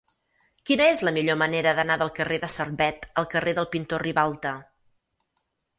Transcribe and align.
Quina 0.69 0.87
és 0.93 1.03
la 1.07 1.13
millor 1.17 1.37
manera 1.43 1.75
d'anar 1.81 1.99
del 2.03 2.11
carrer 2.21 2.41
de 2.47 2.49
Servet 2.55 3.07
al 3.23 3.31
carrer 3.35 3.55
del 3.61 3.73
Pintor 3.77 4.07
Ribalta? 4.09 4.59